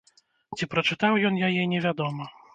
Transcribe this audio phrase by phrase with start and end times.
[0.57, 2.29] Ці прачытаў ён яе, невядома.